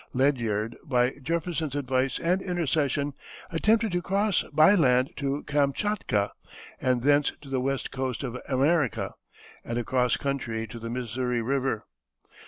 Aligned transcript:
Ledyard, 0.13 0.77
by 0.83 1.11
Jefferson's 1.21 1.75
advice 1.75 2.17
and 2.17 2.41
intercession, 2.41 3.13
attempted 3.51 3.91
to 3.91 4.01
cross 4.01 4.41
by 4.51 4.73
land 4.73 5.11
to 5.17 5.43
Kamschatka, 5.43 6.31
and 6.79 7.03
thence 7.03 7.33
to 7.43 7.49
the 7.49 7.61
west 7.61 7.91
coast 7.91 8.23
of 8.23 8.35
America, 8.49 9.13
and 9.63 9.77
across 9.77 10.17
country 10.17 10.65
to 10.65 10.79
the 10.79 10.89
Missouri 10.89 11.43
River. 11.43 11.85